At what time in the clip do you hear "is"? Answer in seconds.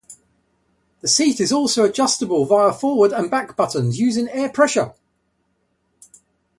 1.39-1.51